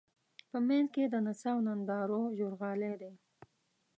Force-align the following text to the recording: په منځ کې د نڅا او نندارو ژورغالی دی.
په 0.49 0.57
منځ 0.67 0.87
کې 0.93 1.03
د 1.07 1.15
نڅا 1.25 1.51
او 1.55 1.59
نندارو 1.67 2.21
ژورغالی 2.37 2.93
دی. 3.01 3.13